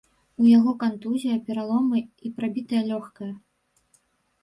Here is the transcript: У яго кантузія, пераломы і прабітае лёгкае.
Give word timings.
У 0.43 0.45
яго 0.51 0.73
кантузія, 0.83 1.37
пераломы 1.51 2.03
і 2.29 2.35
прабітае 2.41 2.83
лёгкае. 2.91 3.33